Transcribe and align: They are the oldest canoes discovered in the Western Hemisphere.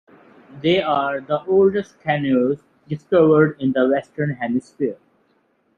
They 0.63 0.81
are 0.81 1.21
the 1.21 1.43
oldest 1.45 1.99
canoes 1.99 2.63
discovered 2.87 3.61
in 3.61 3.73
the 3.73 3.87
Western 3.87 4.31
Hemisphere. 4.31 4.97